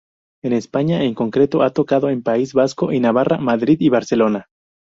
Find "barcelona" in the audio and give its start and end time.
3.89-4.47